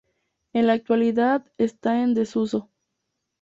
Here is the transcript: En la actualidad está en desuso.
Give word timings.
En 0.53 0.65
la 0.65 0.73
actualidad 0.73 1.45
está 1.59 2.01
en 2.01 2.15
desuso. 2.15 2.71